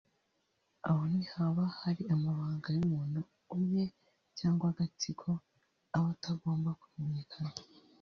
[0.87, 3.19] Aho nti haba hari amabanga y’umuntu
[3.55, 3.83] umwe
[4.37, 5.29] cyangwa agatsiko
[5.95, 7.51] aba atagomba kumenyekana